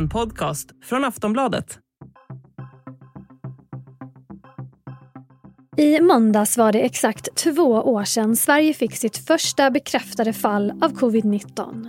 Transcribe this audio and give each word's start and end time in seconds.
En 0.00 0.08
podcast 0.08 0.70
från 0.84 1.04
Aftonbladet. 1.04 1.78
I 5.76 6.00
måndags 6.00 6.58
var 6.58 6.72
det 6.72 6.80
exakt 6.80 7.28
två 7.34 7.62
år 7.72 8.04
sedan 8.04 8.36
Sverige 8.36 8.74
fick 8.74 8.96
sitt 8.96 9.16
första 9.16 9.70
bekräftade 9.70 10.32
fall 10.32 10.70
av 10.70 10.92
covid-19. 10.92 11.88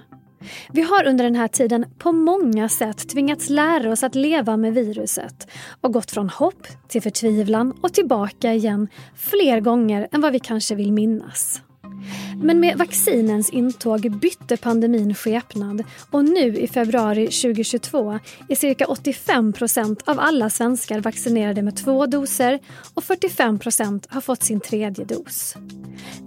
Vi 0.72 0.82
har 0.82 1.08
under 1.08 1.24
den 1.24 1.36
här 1.36 1.48
tiden 1.48 1.86
på 1.98 2.12
många 2.12 2.70
sätt 2.70 3.10
tvingats 3.10 3.50
lära 3.50 3.92
oss 3.92 4.04
att 4.04 4.16
leva 4.16 4.58
med 4.58 4.74
viruset 4.74 5.48
och 5.82 5.94
gått 5.94 6.12
från 6.12 6.30
hopp 6.30 6.68
till 6.88 7.02
förtvivlan 7.02 7.74
och 7.82 7.94
tillbaka 7.94 8.54
igen 8.54 8.88
fler 9.16 9.60
gånger 9.60 10.08
än 10.12 10.22
vad 10.22 10.32
vi 10.32 10.40
kanske 10.40 10.76
vill 10.76 10.94
minnas. 10.94 11.62
Men 12.44 12.60
med 12.60 12.78
vaccinens 12.78 13.50
intåg 13.50 14.12
bytte 14.12 14.58
pandemin 14.58 15.16
skepnad 15.16 15.84
och 16.12 16.26
nu 16.26 16.58
i 16.58 16.68
februari 16.68 17.26
2022 17.26 18.20
är 18.50 18.56
cirka 18.56 18.86
85 18.86 19.54
procent 19.54 20.04
av 20.06 20.20
alla 20.20 20.50
svenskar 20.50 21.00
vaccinerade 21.00 21.62
med 21.62 21.76
två 21.76 22.06
doser 22.06 22.60
och 22.94 23.04
45 23.04 23.60
procent 23.60 24.08
har 24.10 24.22
fått 24.22 24.44
sin 24.44 24.60
tredje 24.60 25.06
dos. 25.06 25.56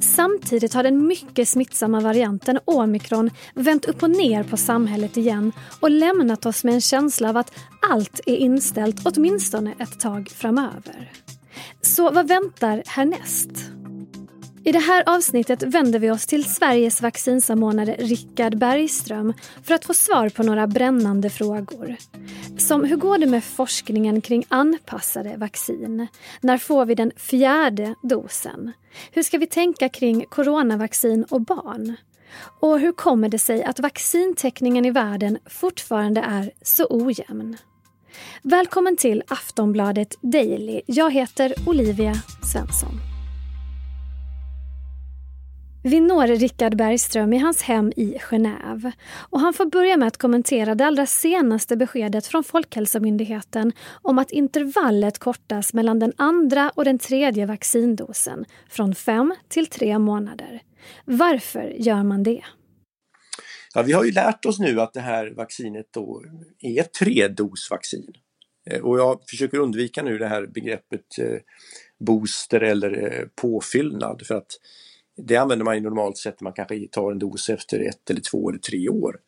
Samtidigt 0.00 0.74
har 0.74 0.82
den 0.82 1.06
mycket 1.06 1.48
smittsamma 1.48 2.00
varianten 2.00 2.58
omikron 2.64 3.30
vänt 3.54 3.84
upp 3.84 4.02
och 4.02 4.10
ner 4.10 4.42
på 4.42 4.56
samhället 4.56 5.16
igen 5.16 5.52
och 5.80 5.90
lämnat 5.90 6.46
oss 6.46 6.64
med 6.64 6.74
en 6.74 6.80
känsla 6.80 7.28
av 7.28 7.36
att 7.36 7.52
allt 7.90 8.20
är 8.26 8.36
inställt 8.36 9.00
åtminstone 9.04 9.74
ett 9.78 10.00
tag 10.00 10.28
framöver. 10.28 11.12
Så 11.80 12.10
vad 12.10 12.28
väntar 12.28 12.82
härnäst? 12.86 13.50
I 14.66 14.72
det 14.72 14.78
här 14.78 15.02
avsnittet 15.06 15.62
vänder 15.62 15.98
vi 15.98 16.10
oss 16.10 16.26
till 16.26 16.44
Sveriges 16.44 17.02
vaccinsamordnare 17.02 17.96
Rickard 17.98 18.58
Bergström 18.58 19.32
för 19.62 19.74
att 19.74 19.84
få 19.84 19.94
svar 19.94 20.28
på 20.28 20.42
några 20.42 20.66
brännande 20.66 21.30
frågor. 21.30 21.96
Som 22.58 22.84
hur 22.84 22.96
går 22.96 23.18
det 23.18 23.26
med 23.26 23.44
forskningen 23.44 24.20
kring 24.20 24.44
anpassade 24.48 25.36
vaccin? 25.36 26.06
När 26.40 26.58
får 26.58 26.86
vi 26.86 26.94
den 26.94 27.12
fjärde 27.16 27.94
dosen? 28.02 28.72
Hur 29.12 29.22
ska 29.22 29.38
vi 29.38 29.46
tänka 29.46 29.88
kring 29.88 30.24
coronavaccin 30.28 31.24
och 31.30 31.40
barn? 31.40 31.96
Och 32.60 32.80
hur 32.80 32.92
kommer 32.92 33.28
det 33.28 33.38
sig 33.38 33.62
att 33.62 33.80
vaccintäckningen 33.80 34.84
i 34.84 34.90
världen 34.90 35.38
fortfarande 35.46 36.20
är 36.20 36.50
så 36.62 36.86
ojämn? 36.90 37.56
Välkommen 38.42 38.96
till 38.96 39.22
Aftonbladet 39.28 40.16
Daily. 40.20 40.80
Jag 40.86 41.10
heter 41.10 41.54
Olivia 41.66 42.14
Svensson. 42.52 43.13
Vi 45.86 46.00
når 46.00 46.26
Rickard 46.26 46.76
Bergström 46.76 47.32
i 47.32 47.38
hans 47.38 47.62
hem 47.62 47.92
i 47.96 48.18
Genève. 48.18 48.92
Och 49.30 49.40
han 49.40 49.54
får 49.54 49.66
börja 49.66 49.96
med 49.96 50.08
att 50.08 50.16
kommentera 50.16 50.74
det 50.74 50.86
allra 50.86 51.06
senaste 51.06 51.76
beskedet 51.76 52.26
från 52.26 52.44
Folkhälsomyndigheten 52.44 53.72
om 54.02 54.18
att 54.18 54.30
intervallet 54.30 55.18
kortas 55.18 55.74
mellan 55.74 55.98
den 55.98 56.12
andra 56.16 56.70
och 56.74 56.84
den 56.84 56.98
tredje 56.98 57.46
vaccindosen 57.46 58.44
från 58.68 58.94
fem 58.94 59.34
till 59.48 59.66
tre 59.66 59.98
månader. 59.98 60.62
Varför 61.04 61.74
gör 61.78 62.02
man 62.02 62.22
det? 62.22 62.44
Ja, 63.74 63.82
vi 63.82 63.92
har 63.92 64.04
ju 64.04 64.12
lärt 64.12 64.44
oss 64.44 64.58
nu 64.58 64.80
att 64.80 64.92
det 64.92 65.00
här 65.00 65.30
vaccinet 65.36 65.86
då 65.90 66.22
är 66.60 66.80
ett 66.80 66.92
tredosvaccin. 66.92 68.12
Eh, 68.70 68.80
och 68.80 68.98
jag 68.98 69.20
försöker 69.28 69.58
undvika 69.58 70.02
nu 70.02 70.18
det 70.18 70.28
här 70.28 70.46
begreppet 70.46 71.18
eh, 71.18 71.38
booster 72.06 72.60
eller 72.60 73.12
eh, 73.12 73.26
påfyllnad 73.42 74.22
för 74.26 74.34
att 74.34 74.50
det 75.16 75.36
använder 75.36 75.64
man 75.64 75.74
ju 75.74 75.80
normalt 75.80 76.18
sett, 76.18 76.40
man 76.40 76.52
kanske 76.52 76.88
tar 76.88 77.12
en 77.12 77.18
dos 77.18 77.48
efter 77.48 77.80
ett 77.80 78.10
eller 78.10 78.20
två 78.20 78.48
eller 78.50 78.58
tre 78.58 78.88
år. 78.88 79.20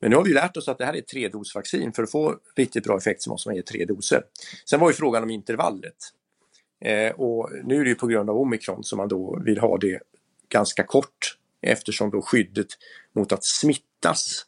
Men 0.00 0.10
nu 0.10 0.16
har 0.16 0.24
vi 0.24 0.32
lärt 0.32 0.56
oss 0.56 0.68
att 0.68 0.78
det 0.78 0.84
här 0.84 0.94
är 0.94 0.98
ett 0.98 1.08
tredosvaccin. 1.08 1.92
För 1.92 2.02
att 2.02 2.10
få 2.10 2.36
riktigt 2.56 2.84
bra 2.84 2.96
effekt 2.96 3.22
så 3.22 3.30
måste 3.30 3.48
man 3.48 3.56
ge 3.56 3.62
tre 3.62 3.84
doser. 3.84 4.22
Sen 4.70 4.80
var 4.80 4.90
ju 4.90 4.94
frågan 4.94 5.22
om 5.22 5.30
intervallet. 5.30 5.96
Eh, 6.84 7.12
och 7.12 7.50
nu 7.64 7.80
är 7.80 7.84
det 7.84 7.88
ju 7.88 7.94
på 7.94 8.06
grund 8.06 8.30
av 8.30 8.36
omikron 8.36 8.84
som 8.84 8.96
man 8.96 9.08
då 9.08 9.42
vill 9.44 9.58
ha 9.58 9.78
det 9.78 10.00
ganska 10.48 10.82
kort 10.82 11.38
eftersom 11.62 12.10
då 12.10 12.22
skyddet 12.22 12.68
mot 13.14 13.32
att 13.32 13.44
smittas 13.44 14.46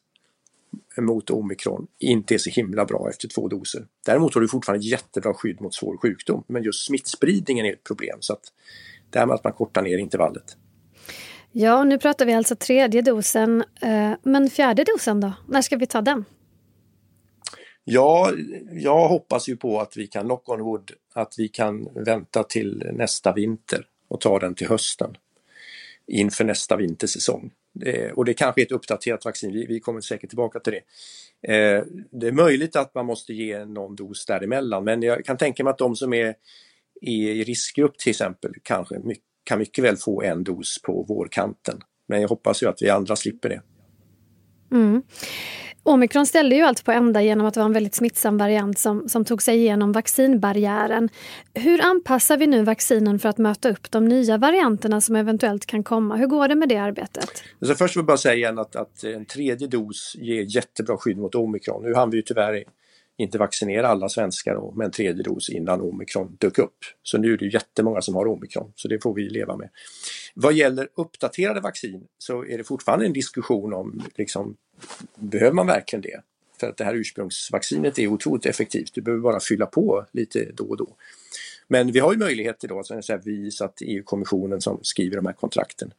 mot 0.99 1.31
omikron 1.31 1.87
inte 1.99 2.34
är 2.34 2.39
så 2.39 2.50
himla 2.50 2.84
bra 2.84 3.09
efter 3.11 3.28
två 3.28 3.49
doser. 3.49 3.87
Däremot 4.06 4.34
har 4.34 4.41
du 4.41 4.49
fortfarande 4.49 4.87
jättebra 4.87 5.34
skydd 5.34 5.61
mot 5.61 5.75
svår 5.75 5.97
sjukdom 5.97 6.45
men 6.47 6.62
just 6.62 6.87
smittspridningen 6.87 7.66
är 7.66 7.72
ett 7.72 7.84
problem 7.84 8.16
så 8.21 8.33
att 8.33 8.43
det 9.11 9.19
här 9.19 9.27
med 9.27 9.34
att 9.34 9.45
man 9.45 9.53
kortar 9.53 9.83
ner 9.83 9.99
intervallet. 9.99 10.56
Ja, 11.53 11.85
nu 11.85 11.99
pratar 11.99 12.27
vi 12.27 12.33
alltså 12.33 12.57
tredje 12.57 13.03
dosen. 13.03 13.65
Eh, 13.81 14.13
men 14.23 14.51
fjärde 14.51 14.85
dosen 14.85 15.21
då? 15.21 15.33
När 15.49 15.63
ska 15.63 15.77
vi 15.77 15.87
ta 15.87 16.01
den? 16.01 16.25
Ja, 17.85 18.33
jag 18.73 19.09
hoppas 19.09 19.49
ju 19.49 19.57
på 19.57 19.81
att 19.81 19.97
vi 19.97 20.07
kan, 20.07 20.25
knock 20.25 20.49
on 20.49 20.61
wood, 20.61 20.93
att 21.15 21.35
vi 21.39 21.49
kan 21.49 21.89
vänta 21.95 22.43
till 22.43 22.91
nästa 22.93 23.33
vinter 23.33 23.87
och 24.09 24.21
ta 24.21 24.39
den 24.39 24.55
till 24.55 24.69
hösten 24.69 25.17
inför 26.07 26.45
nästa 26.45 26.77
vintersäsong. 26.77 27.51
Det, 27.73 28.13
och 28.13 28.25
det 28.25 28.34
kanske 28.34 28.61
är 28.61 28.67
ett 28.67 28.73
uppdaterat 28.73 29.25
vaccin, 29.25 29.53
vi, 29.53 29.67
vi 29.67 29.81
kommer 29.81 30.01
säkert 30.01 30.31
tillbaka 30.31 30.61
till 30.61 30.73
det. 30.73 30.83
Eh, 31.55 31.84
det 32.11 32.27
är 32.27 32.33
möjligt 32.33 32.77
att 32.77 32.95
man 32.95 33.07
måste 33.07 33.33
ge 33.33 33.65
någon 33.65 33.97
dos 33.97 34.27
däremellan 34.27 34.84
men 34.84 35.03
jag 35.03 35.25
kan 35.25 35.37
tänka 35.37 35.65
mig 35.65 35.71
att 35.71 35.79
de 35.79 35.97
som 35.97 36.13
är 36.13 36.34
i 37.01 37.45
riskgrupp 37.45 37.99
till 37.99 38.11
exempel 38.11 38.53
kanske 38.63 38.99
mycket 38.99 39.31
kan 39.44 39.58
mycket 39.58 39.84
väl 39.84 39.97
få 39.97 40.22
en 40.22 40.44
dos 40.44 40.82
på 40.82 41.04
vårkanten. 41.08 41.80
Men 42.08 42.20
jag 42.20 42.28
hoppas 42.28 42.62
ju 42.62 42.69
att 42.69 42.82
vi 42.82 42.91
andra 42.91 43.16
slipper 43.16 43.48
det. 43.48 43.62
Mm. 44.72 45.03
Omikron 45.84 46.26
ställde 46.26 46.56
ju 46.56 46.62
allt 46.62 46.84
på 46.84 46.92
ända 46.92 47.22
genom 47.22 47.47
att 47.47 47.54
det 47.54 47.60
var 47.60 47.64
en 47.64 47.72
väldigt 47.72 47.94
smittsam 47.94 48.38
variant 48.38 48.78
som, 48.78 49.08
som 49.08 49.25
tog 49.25 49.42
sig 49.42 49.56
igenom 49.56 49.92
vaccinbarriären. 49.92 51.08
Hur 51.54 51.82
anpassar 51.84 52.36
vi 52.36 52.47
nu 52.47 52.62
vaccinen 52.62 53.19
för 53.19 53.28
att 53.28 53.38
möta 53.38 53.70
upp 53.70 53.91
de 53.91 54.04
nya 54.04 54.38
varianterna 54.38 55.00
som 55.00 55.16
eventuellt 55.16 55.66
kan 55.66 55.84
komma? 55.84 56.16
Hur 56.16 56.26
går 56.26 56.48
det 56.48 56.54
med 56.54 56.69
det 56.69 56.76
arbetet? 56.76 57.42
Så 57.60 57.74
först 57.74 57.97
vill 57.97 58.00
jag 58.00 58.06
bara 58.06 58.16
säga 58.16 58.34
igen 58.34 58.59
att, 58.59 58.76
att 58.76 59.04
en 59.04 59.24
tredje 59.26 59.66
dos 59.66 60.14
ger 60.19 60.56
jättebra 60.56 60.97
skydd 60.97 61.19
mot 61.19 61.34
omikron. 61.34 61.82
Nu 61.82 61.94
hann 61.94 62.10
vi 62.10 62.16
ju 62.16 62.22
tyvärr 62.22 62.64
inte 63.17 63.39
vaccinera 63.39 63.89
alla 63.89 64.09
svenskar 64.09 64.77
med 64.77 64.84
en 64.84 64.91
tredje 64.91 65.23
dos 65.23 65.50
innan 65.50 65.81
omikron 65.81 66.37
dök 66.41 66.59
upp. 66.59 66.77
Så 67.03 67.19
nu 67.19 67.33
är 67.33 67.37
det 67.37 67.47
jättemånga 67.47 68.00
som 68.00 68.15
har 68.15 68.27
omikron, 68.27 68.73
så 68.75 68.89
det 68.89 69.03
får 69.03 69.15
vi 69.15 69.28
leva 69.28 69.56
med. 69.56 69.71
Vad 70.34 70.53
gäller 70.53 70.89
uppdaterade 70.95 71.61
vaccin 71.61 72.05
så 72.19 72.45
är 72.45 72.59
det 72.59 72.65
fortfarande 72.65 73.06
en 73.06 73.12
diskussion 73.12 73.72
om, 73.72 74.03
liksom, 74.15 74.56
behöver 75.15 75.55
man 75.55 75.67
verkligen 75.67 76.01
det? 76.01 76.21
För 76.61 76.69
att 76.69 76.77
det 76.77 76.84
här 76.84 76.95
ursprungsvaccinet 76.95 77.99
är 77.99 78.06
otroligt 78.06 78.47
effektivt, 78.47 78.95
du 78.95 79.01
behöver 79.01 79.22
bara 79.22 79.41
fylla 79.41 79.67
på 79.67 80.06
lite 80.12 80.53
då 80.53 80.65
och 80.65 80.77
då. 80.77 80.97
Men 81.69 81.93
vi 81.93 81.99
har 81.99 82.12
ju 82.12 82.19
möjlighet 82.19 82.65
idag, 82.65 82.87
så 82.87 83.15
att 83.15 83.27
vi 83.27 83.51
så 83.51 83.65
att 83.65 83.83
EU-kommissionen 83.83 84.61
som 84.61 84.78
skriver 84.83 85.17
de 85.17 85.27
här 85.27 85.33
kontrakten 85.33 85.93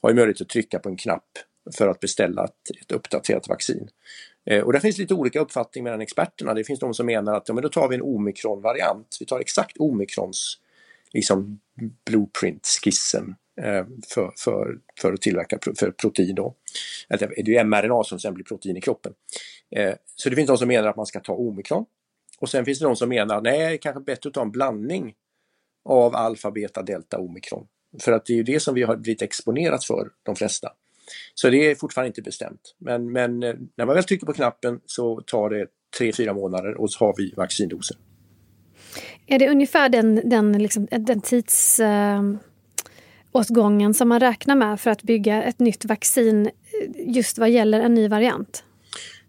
har 0.00 0.10
ju 0.10 0.16
möjlighet 0.16 0.40
att 0.40 0.48
trycka 0.48 0.78
på 0.78 0.88
en 0.88 0.96
knapp 0.96 1.38
för 1.76 1.88
att 1.88 2.00
beställa 2.00 2.44
ett, 2.44 2.70
ett 2.80 2.92
uppdaterat 2.92 3.48
vaccin. 3.48 3.88
Eh, 4.46 4.62
och 4.62 4.72
det 4.72 4.80
finns 4.80 4.98
lite 4.98 5.14
olika 5.14 5.40
uppfattningar 5.40 5.84
mellan 5.84 6.00
experterna. 6.00 6.54
Det 6.54 6.64
finns 6.64 6.80
de 6.80 6.94
som 6.94 7.06
menar 7.06 7.34
att 7.34 7.48
ja, 7.48 7.54
men 7.54 7.62
då 7.62 7.68
tar 7.68 7.88
vi 7.88 7.94
en 7.94 8.02
omikron-variant. 8.02 9.16
Vi 9.20 9.26
tar 9.26 9.40
exakt 9.40 9.76
omikrons 9.78 10.58
liksom, 11.12 11.60
blueprint-skissen 12.04 13.34
eh, 13.60 13.86
för, 14.08 14.32
för, 14.38 14.78
för 15.00 15.12
att 15.12 15.20
tillverka 15.20 15.58
för 15.78 15.90
protein. 15.90 16.34
Då. 16.34 16.54
Det 17.08 17.22
är 17.22 17.48
ju 17.48 17.64
mRNA 17.64 18.04
som 18.04 18.18
sen 18.18 18.34
blir 18.34 18.44
protein 18.44 18.76
i 18.76 18.80
kroppen. 18.80 19.12
Eh, 19.70 19.94
så 20.16 20.30
det 20.30 20.36
finns 20.36 20.48
de 20.48 20.58
som 20.58 20.68
menar 20.68 20.88
att 20.88 20.96
man 20.96 21.06
ska 21.06 21.20
ta 21.20 21.32
omikron. 21.32 21.84
Och 22.38 22.48
sen 22.48 22.64
finns 22.64 22.78
det 22.78 22.84
de 22.84 22.96
som 22.96 23.08
menar 23.08 23.36
att 23.36 23.42
nej, 23.42 23.78
kanske 23.78 24.00
bättre 24.00 24.28
att 24.28 24.34
ta 24.34 24.42
en 24.42 24.50
blandning 24.50 25.14
av 25.84 26.14
alfa, 26.14 26.50
beta, 26.50 26.82
delta, 26.82 27.18
omikron. 27.18 27.66
För 28.00 28.12
att 28.12 28.26
det 28.26 28.32
är 28.32 28.36
ju 28.36 28.42
det 28.42 28.60
som 28.60 28.74
vi 28.74 28.82
har 28.82 28.96
blivit 28.96 29.22
exponerat 29.22 29.84
för, 29.84 30.10
de 30.22 30.36
flesta. 30.36 30.72
Så 31.34 31.50
det 31.50 31.70
är 31.70 31.74
fortfarande 31.74 32.06
inte 32.06 32.22
bestämt. 32.22 32.74
Men, 32.78 33.12
men 33.12 33.42
eh, 33.42 33.54
när 33.76 33.86
man 33.86 33.94
väl 33.94 34.04
trycker 34.04 34.26
på 34.26 34.32
knappen 34.32 34.80
så 34.86 35.20
tar 35.20 35.50
det 35.50 35.66
tre 35.98 36.12
fyra 36.12 36.34
månader 36.34 36.80
och 36.80 36.92
så 36.92 37.04
har 37.04 37.14
vi 37.16 37.34
vaccindosen. 37.36 37.96
Är 39.26 39.38
det 39.38 39.50
ungefär 39.50 39.88
den, 39.88 40.28
den, 40.28 40.52
liksom, 40.52 40.88
den 40.90 41.20
tidsåtgången 41.20 43.90
uh, 43.90 43.92
som 43.92 44.08
man 44.08 44.20
räknar 44.20 44.56
med 44.56 44.80
för 44.80 44.90
att 44.90 45.02
bygga 45.02 45.42
ett 45.42 45.58
nytt 45.58 45.84
vaccin 45.84 46.46
eh, 46.46 46.52
just 47.14 47.38
vad 47.38 47.50
gäller 47.50 47.80
en 47.80 47.94
ny 47.94 48.08
variant? 48.08 48.64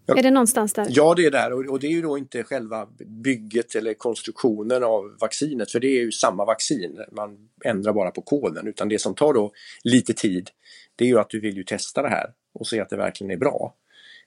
Ja, 0.06 0.18
är 0.18 0.22
det 0.22 0.30
någonstans 0.30 0.72
där? 0.72 0.86
Ja, 0.90 1.14
det 1.14 1.26
är 1.26 1.30
där 1.30 1.52
och, 1.52 1.66
och, 1.66 1.80
det 1.80 1.86
är 1.86 1.90
ju 1.90 2.02
då 2.02 2.18
inte 2.18 2.42
själva 2.42 2.88
bygget 3.24 3.74
eller 3.74 3.94
konstruktionen 3.94 4.84
av 4.84 5.16
vaccinet 5.20 5.70
för 5.70 5.80
det 5.80 5.86
är 5.86 6.00
ju 6.00 6.12
samma 6.12 6.44
vaccin. 6.44 7.04
Man 7.12 7.36
ändrar 7.64 7.92
bara 7.92 8.10
på 8.10 8.22
koden 8.22 8.66
utan 8.66 8.88
det 8.88 8.98
som 8.98 9.14
tar 9.14 9.34
då 9.34 9.52
lite 9.84 10.12
tid 10.12 10.50
det 10.96 11.04
är 11.04 11.08
ju 11.08 11.18
att 11.18 11.30
du 11.30 11.40
vill 11.40 11.56
ju 11.56 11.64
testa 11.64 12.02
det 12.02 12.08
här 12.08 12.30
och 12.54 12.66
se 12.66 12.80
att 12.80 12.90
det 12.90 12.96
verkligen 12.96 13.30
är 13.30 13.36
bra. 13.36 13.74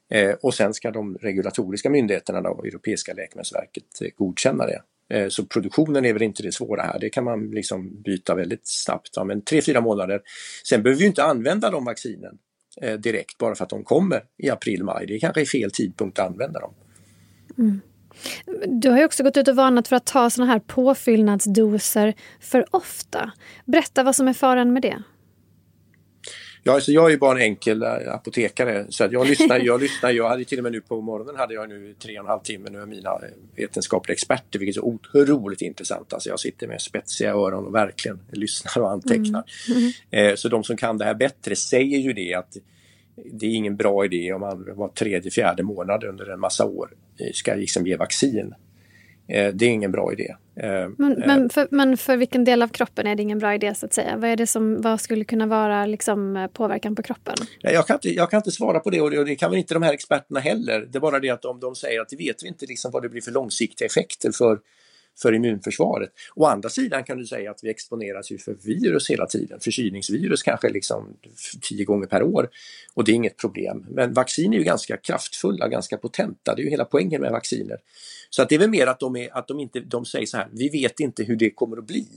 Eh, 0.09 0.35
och 0.41 0.53
sen 0.53 0.73
ska 0.73 0.91
de 0.91 1.17
regulatoriska 1.17 1.89
myndigheterna, 1.89 2.41
då, 2.41 2.63
Europeiska 2.63 3.13
läkemedelsverket, 3.13 4.01
eh, 4.01 4.07
godkänna 4.17 4.65
det. 4.65 4.81
Eh, 5.09 5.27
så 5.27 5.45
produktionen 5.45 6.05
är 6.05 6.13
väl 6.13 6.21
inte 6.21 6.43
det 6.43 6.51
svåra 6.51 6.81
här, 6.81 6.99
det 6.99 7.09
kan 7.09 7.23
man 7.23 7.49
liksom 7.51 8.01
byta 8.01 8.35
väldigt 8.35 8.67
snabbt. 8.67 9.09
Ja, 9.15 9.23
men 9.23 9.41
tre, 9.41 9.61
fyra 9.61 9.81
månader. 9.81 10.21
Sen 10.69 10.83
behöver 10.83 10.99
vi 10.99 11.05
inte 11.05 11.23
använda 11.23 11.71
de 11.71 11.85
vaccinen 11.85 12.37
eh, 12.81 12.93
direkt 12.93 13.37
bara 13.37 13.55
för 13.55 13.63
att 13.63 13.69
de 13.69 13.83
kommer 13.83 14.23
i 14.37 14.49
april, 14.49 14.83
maj. 14.83 15.05
Det 15.05 15.15
är 15.15 15.19
kanske 15.19 15.41
är 15.41 15.45
fel 15.45 15.71
tidpunkt 15.71 16.19
att 16.19 16.27
använda 16.27 16.59
dem. 16.59 16.73
Mm. 17.57 17.81
Du 18.67 18.89
har 18.89 18.97
ju 18.97 19.05
också 19.05 19.23
gått 19.23 19.37
ut 19.37 19.47
och 19.47 19.55
varnat 19.55 19.87
för 19.87 19.95
att 19.95 20.05
ta 20.05 20.29
såna 20.29 20.47
här 20.47 20.59
påfyllnadsdoser 20.59 22.13
för 22.39 22.75
ofta. 22.75 23.31
Berätta 23.65 24.03
vad 24.03 24.15
som 24.15 24.27
är 24.27 24.33
faran 24.33 24.73
med 24.73 24.81
det. 24.81 25.03
Ja, 26.67 26.73
alltså 26.73 26.91
jag 26.91 27.05
är 27.05 27.09
ju 27.09 27.17
bara 27.17 27.37
en 27.37 27.41
enkel 27.41 27.83
äh, 27.83 28.13
apotekare 28.13 28.85
så 28.89 29.03
att 29.03 29.11
jag 29.11 29.27
lyssnar, 29.27 29.59
jag 29.59 29.81
lyssnar, 29.81 30.11
jag 30.11 30.29
hade 30.29 30.45
till 30.45 30.57
och 30.57 30.63
med 30.63 30.71
nu 30.71 30.81
på 30.81 31.01
morgonen 31.01 31.35
hade 31.35 31.53
jag 31.53 31.69
nu 31.69 31.95
tre 31.99 32.19
och 32.19 32.25
en 32.25 32.29
halv 32.29 32.39
timme 32.39 32.69
med 32.69 32.87
mina 32.87 33.09
äh, 33.09 33.17
vetenskapliga 33.55 34.13
experter 34.13 34.59
vilket 34.59 34.77
är 34.77 34.81
så 34.81 34.87
otroligt 34.87 35.61
intressant. 35.61 36.13
Alltså 36.13 36.29
jag 36.29 36.39
sitter 36.39 36.67
med 36.67 36.81
spetsiga 36.81 37.31
öron 37.31 37.65
och 37.65 37.75
verkligen 37.75 38.19
lyssnar 38.31 38.83
och 38.83 38.91
antecknar. 38.91 39.43
Mm. 39.69 39.91
Mm. 40.11 40.31
Eh, 40.31 40.35
så 40.35 40.49
de 40.49 40.63
som 40.63 40.77
kan 40.77 40.97
det 40.97 41.05
här 41.05 41.13
bättre 41.13 41.55
säger 41.55 41.97
ju 41.97 42.13
det 42.13 42.33
att 42.33 42.57
det 43.25 43.45
är 43.45 43.51
ingen 43.51 43.75
bra 43.75 44.05
idé 44.05 44.33
om 44.33 44.41
man 44.41 44.75
var 44.75 44.87
tredje, 44.87 45.31
fjärde 45.31 45.63
månad 45.63 46.03
under 46.03 46.29
en 46.29 46.39
massa 46.39 46.65
år 46.65 46.89
eh, 47.19 47.31
ska 47.33 47.55
liksom 47.55 47.87
ge 47.87 47.95
vaccin. 47.95 48.53
Eh, 49.27 49.53
det 49.53 49.65
är 49.65 49.69
ingen 49.69 49.91
bra 49.91 50.13
idé. 50.13 50.35
Eh, 50.63 50.89
men, 50.97 51.23
men, 51.27 51.49
för, 51.49 51.67
men 51.71 51.97
för 51.97 52.17
vilken 52.17 52.43
del 52.43 52.61
av 52.61 52.67
kroppen 52.67 53.07
är 53.07 53.15
det 53.15 53.23
ingen 53.23 53.39
bra 53.39 53.55
idé 53.55 53.75
så 53.75 53.85
att 53.85 53.93
säga? 53.93 54.17
Vad, 54.17 54.29
är 54.29 54.35
det 54.35 54.47
som, 54.47 54.81
vad 54.81 55.01
skulle 55.01 55.23
kunna 55.23 55.45
vara 55.45 55.85
liksom, 55.85 56.49
påverkan 56.53 56.95
på 56.95 57.03
kroppen? 57.03 57.35
Jag 57.61 57.87
kan, 57.87 57.95
inte, 57.95 58.09
jag 58.09 58.29
kan 58.31 58.37
inte 58.37 58.51
svara 58.51 58.79
på 58.79 58.89
det 58.89 59.01
och, 59.01 59.11
det 59.11 59.19
och 59.19 59.25
det 59.25 59.35
kan 59.35 59.49
väl 59.49 59.59
inte 59.59 59.73
de 59.73 59.83
här 59.83 59.93
experterna 59.93 60.39
heller. 60.39 60.87
Det 60.91 60.97
är 60.97 60.99
bara 60.99 61.19
det 61.19 61.29
att 61.29 61.45
om 61.45 61.59
de 61.59 61.75
säger 61.75 62.01
att 62.01 62.09
det 62.09 62.15
vet 62.15 62.43
vi 62.43 62.47
inte 62.47 62.65
liksom 62.65 62.91
vad 62.91 63.01
det 63.01 63.09
blir 63.09 63.21
för 63.21 63.31
långsiktiga 63.31 63.85
effekter 63.85 64.31
för 64.31 64.59
för 65.21 65.33
immunförsvaret. 65.33 66.09
Å 66.35 66.45
andra 66.45 66.69
sidan 66.69 67.03
kan 67.03 67.17
du 67.17 67.25
säga 67.25 67.51
att 67.51 67.63
vi 67.63 67.69
exponeras 67.69 68.31
ju 68.31 68.37
för 68.37 68.53
virus 68.53 69.09
hela 69.09 69.25
tiden, 69.25 69.59
förkylningsvirus 69.59 70.43
kanske 70.43 70.69
liksom 70.69 71.17
tio 71.61 71.85
gånger 71.85 72.07
per 72.07 72.23
år 72.23 72.49
och 72.93 73.03
det 73.03 73.11
är 73.11 73.13
inget 73.13 73.37
problem. 73.37 73.85
Men 73.89 74.13
vaccin 74.13 74.53
är 74.53 74.57
ju 74.57 74.63
ganska 74.63 74.97
kraftfulla, 74.97 75.67
ganska 75.67 75.97
potenta, 75.97 76.55
det 76.55 76.61
är 76.61 76.63
ju 76.63 76.69
hela 76.69 76.85
poängen 76.85 77.21
med 77.21 77.31
vacciner. 77.31 77.77
Så 78.29 78.41
att 78.41 78.49
det 78.49 78.55
är 78.55 78.59
väl 78.59 78.69
mer 78.69 78.87
att 78.87 78.99
de, 78.99 79.15
är, 79.15 79.37
att 79.37 79.47
de 79.47 79.59
inte 79.59 79.79
de 79.79 80.05
säger 80.05 80.25
så 80.25 80.37
här, 80.37 80.47
vi 80.51 80.69
vet 80.69 80.99
inte 80.99 81.23
hur 81.23 81.35
det 81.35 81.49
kommer 81.49 81.77
att 81.77 81.87
bli. 81.87 82.07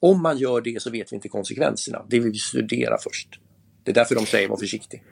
Om 0.00 0.22
man 0.22 0.38
gör 0.38 0.60
det 0.60 0.82
så 0.82 0.90
vet 0.90 1.12
vi 1.12 1.16
inte 1.16 1.28
konsekvenserna, 1.28 2.06
det 2.08 2.20
vill 2.20 2.32
vi 2.32 2.38
studera 2.38 2.98
först. 2.98 3.28
Det 3.84 3.90
är 3.90 3.94
därför 3.94 4.14
de 4.14 4.26
säger 4.26 4.48
var 4.48 4.56
försiktig. 4.56 5.02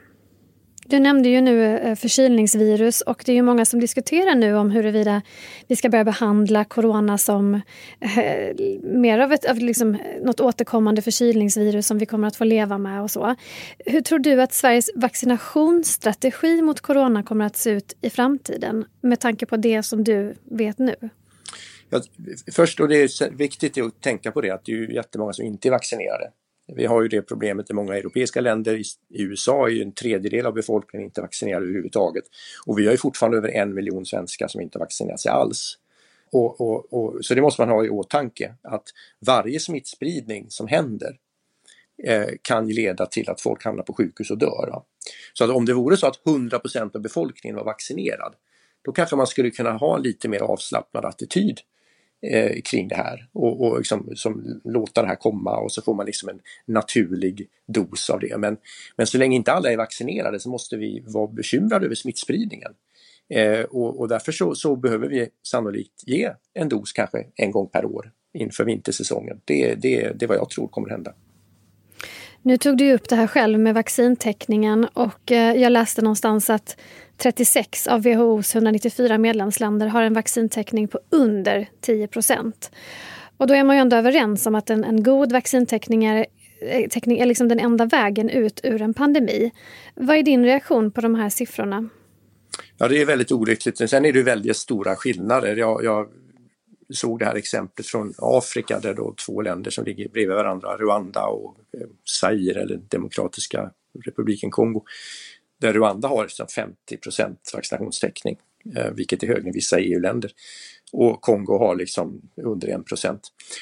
Du 0.85 0.99
nämnde 0.99 1.29
ju 1.29 1.41
nu 1.41 1.77
eh, 1.77 1.95
förkylningsvirus 1.95 3.01
och 3.01 3.23
det 3.25 3.31
är 3.31 3.35
ju 3.35 3.41
många 3.41 3.65
som 3.65 3.79
diskuterar 3.79 4.35
nu 4.35 4.55
om 4.55 4.71
huruvida 4.71 5.21
vi 5.67 5.75
ska 5.75 5.89
börja 5.89 6.03
behandla 6.03 6.65
corona 6.65 7.17
som 7.17 7.53
eh, 7.99 8.55
mer 8.83 9.19
av, 9.19 9.33
ett, 9.33 9.45
av 9.45 9.57
liksom, 9.57 9.97
något 10.21 10.39
återkommande 10.39 11.01
förkylningsvirus 11.01 11.87
som 11.87 11.97
vi 11.97 12.05
kommer 12.05 12.27
att 12.27 12.35
få 12.35 12.43
leva 12.43 12.77
med 12.77 13.01
och 13.01 13.11
så. 13.11 13.35
Hur 13.85 14.01
tror 14.01 14.19
du 14.19 14.41
att 14.41 14.53
Sveriges 14.53 14.89
vaccinationsstrategi 14.95 16.61
mot 16.61 16.81
corona 16.81 17.23
kommer 17.23 17.45
att 17.45 17.57
se 17.57 17.69
ut 17.69 17.95
i 18.01 18.09
framtiden 18.09 18.85
med 19.01 19.19
tanke 19.19 19.45
på 19.45 19.57
det 19.57 19.83
som 19.83 20.03
du 20.03 20.35
vet 20.43 20.79
nu? 20.79 20.95
Ja, 21.89 22.01
först, 22.51 22.79
och 22.79 22.87
det 22.87 22.95
är 22.95 23.31
viktigt 23.31 23.77
att 23.77 24.01
tänka 24.01 24.31
på 24.31 24.41
det, 24.41 24.49
att 24.49 24.65
det 24.65 24.71
är 24.71 24.91
jättemånga 24.91 25.33
som 25.33 25.45
inte 25.45 25.67
är 25.67 25.71
vaccinerade. 25.71 26.31
Vi 26.67 26.85
har 26.85 27.01
ju 27.01 27.07
det 27.07 27.21
problemet 27.21 27.69
i 27.69 27.73
många 27.73 27.95
europeiska 27.95 28.41
länder. 28.41 28.81
I 29.09 29.21
USA 29.21 29.67
är 29.67 29.71
ju 29.71 29.81
en 29.81 29.91
tredjedel 29.91 30.45
av 30.45 30.53
befolkningen 30.53 31.05
inte 31.05 31.21
vaccinerad 31.21 31.63
överhuvudtaget. 31.63 32.23
Och 32.65 32.79
vi 32.79 32.85
har 32.85 32.91
ju 32.91 32.97
fortfarande 32.97 33.37
över 33.37 33.49
en 33.49 33.73
miljon 33.73 34.05
svenskar 34.05 34.47
som 34.47 34.61
inte 34.61 34.79
vaccinerat 34.79 35.19
sig 35.19 35.31
alls. 35.31 35.77
Och, 36.31 36.61
och, 36.61 36.93
och, 36.93 37.25
så 37.25 37.33
det 37.33 37.41
måste 37.41 37.61
man 37.61 37.69
ha 37.69 37.85
i 37.85 37.89
åtanke 37.89 38.55
att 38.61 38.83
varje 39.19 39.59
smittspridning 39.59 40.45
som 40.49 40.67
händer 40.67 41.17
eh, 42.03 42.29
kan 42.41 42.67
leda 42.67 43.05
till 43.05 43.29
att 43.29 43.41
folk 43.41 43.65
hamnar 43.65 43.83
på 43.83 43.93
sjukhus 43.93 44.31
och 44.31 44.37
dör. 44.37 44.69
Va? 44.71 44.83
Så 45.33 45.43
att 45.43 45.49
om 45.49 45.65
det 45.65 45.73
vore 45.73 45.97
så 45.97 46.07
att 46.07 46.21
100% 46.25 46.95
av 46.95 47.01
befolkningen 47.01 47.55
var 47.55 47.63
vaccinerad, 47.63 48.35
då 48.81 48.91
kanske 48.91 49.15
man 49.15 49.27
skulle 49.27 49.49
kunna 49.49 49.71
ha 49.71 49.95
en 49.95 50.03
lite 50.03 50.27
mer 50.27 50.39
avslappnad 50.39 51.05
attityd 51.05 51.59
eh, 52.23 52.61
kring 52.61 52.87
det 52.87 52.95
här 52.95 53.27
och, 53.31 53.61
och 53.61 53.77
liksom, 53.77 54.11
som, 54.15 54.61
låta 54.63 55.01
det 55.01 55.07
här 55.07 55.15
komma 55.15 55.57
och 55.57 55.71
så 55.71 55.81
får 55.81 55.93
man 55.93 56.05
liksom 56.05 56.29
en 56.29 56.39
naturlig 56.65 57.47
dos 57.67 58.09
av 58.09 58.19
det. 58.19 58.37
Men, 58.37 58.57
men 58.95 59.07
så 59.07 59.17
länge 59.17 59.35
inte 59.35 59.51
alla 59.51 59.71
är 59.71 59.77
vaccinerade 59.77 60.39
så 60.39 60.49
måste 60.49 60.77
vi 60.77 61.03
vara 61.07 61.27
bekymrade 61.27 61.85
över 61.85 61.95
smittspridningen. 61.95 62.71
Eh, 63.29 63.61
och, 63.61 63.99
och, 63.99 64.07
därför 64.07 64.31
så, 64.31 64.55
så, 64.55 64.75
behöver 64.75 65.07
vi 65.07 65.29
sannolikt 65.43 66.07
ge 66.07 66.31
en 66.53 66.69
dos 66.69 66.91
kanske 66.91 67.25
en 67.35 67.51
gång 67.51 67.67
per 67.67 67.85
år 67.85 68.11
inför 68.33 68.65
vintersäsongen. 68.65 69.41
Det, 69.45 69.75
det, 69.75 70.11
det 70.19 70.25
är 70.25 70.27
vad 70.27 70.37
jag 70.37 70.49
tror 70.49 70.67
kommer 70.67 70.89
hända. 70.89 71.13
Nu 72.45 72.57
tog 72.57 72.77
du 72.77 72.93
upp 72.93 73.09
det 73.09 73.15
här 73.15 73.27
själv 73.27 73.59
med 73.59 73.73
vaccintäckningen 73.73 74.85
och 74.93 75.31
eh, 75.31 75.55
jag 75.61 75.71
läste 75.71 76.01
någonstans 76.01 76.49
att 76.49 76.77
36 77.17 77.87
av 77.87 78.01
WHOs 78.01 78.55
194 78.55 79.17
medlemsländer 79.17 79.87
har 79.87 80.01
en 80.01 80.13
vaccintäckning 80.13 80.87
på 80.87 80.99
under 81.09 81.69
10 81.81 82.07
procent. 82.07 82.71
Och 83.37 83.47
då 83.47 83.53
är 83.53 83.63
man 83.63 83.75
ju 83.75 83.79
ändå 83.79 83.95
överens 83.95 84.45
om 84.45 84.55
att 84.55 84.69
en, 84.69 84.83
en 84.83 85.03
god 85.03 85.31
vaccintäckning 85.31 86.05
är, 86.05 86.25
eh, 86.61 86.87
täckning 86.89 87.19
är 87.19 87.25
liksom 87.25 87.47
den 87.47 87.59
enda 87.59 87.85
vägen 87.85 88.29
ut 88.29 88.59
ur 88.63 88.81
en 88.81 88.93
pandemi. 88.93 89.51
Vad 89.95 90.17
är 90.17 90.23
din 90.23 90.45
reaktion 90.45 90.91
på 90.91 91.01
de 91.01 91.15
här 91.15 91.29
siffrorna? 91.29 91.89
Ja, 92.77 92.87
det 92.87 93.01
är 93.01 93.05
väldigt 93.05 93.31
olyckligt. 93.31 93.89
Sen 93.89 94.05
är 94.05 94.13
det 94.13 94.23
väldigt 94.23 94.57
stora 94.57 94.95
skillnader. 94.95 95.55
Jag, 95.55 95.83
jag 95.83 96.07
såg 96.89 97.19
det 97.19 97.25
här 97.25 97.35
exemplet 97.35 97.85
från 97.85 98.13
Afrika 98.17 98.79
där 98.79 98.93
då 98.93 99.15
två 99.25 99.41
länder 99.41 99.71
som 99.71 99.85
ligger 99.85 100.09
bredvid 100.09 100.35
varandra, 100.35 100.77
Rwanda 100.77 101.25
och 101.25 101.57
eh, 101.77 101.87
Zaire 102.03 102.61
eller 102.61 102.77
Demokratiska 102.77 103.71
republiken 104.05 104.51
Kongo, 104.51 104.83
där 105.61 105.73
Rwanda 105.73 106.07
har 106.07 106.27
50 106.55 106.97
vaccinationstäckning, 107.53 108.37
eh, 108.75 108.91
vilket 108.91 109.23
är 109.23 109.27
högre 109.27 109.47
än 109.47 109.53
vissa 109.53 109.79
EU-länder. 109.79 110.31
Och 110.91 111.21
Kongo 111.21 111.57
har 111.57 111.75
liksom 111.75 112.21
under 112.35 112.67
1% 112.67 113.19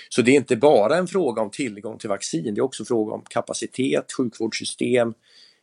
Så 0.09 0.21
det 0.21 0.31
är 0.31 0.35
inte 0.35 0.55
bara 0.55 0.97
en 0.97 1.07
fråga 1.07 1.41
om 1.41 1.51
tillgång 1.51 1.97
till 1.97 2.09
vaccin, 2.09 2.53
det 2.53 2.59
är 2.59 2.63
också 2.63 2.83
en 2.83 2.87
fråga 2.87 3.13
om 3.13 3.23
kapacitet, 3.29 4.11
sjukvårdssystem, 4.17 5.13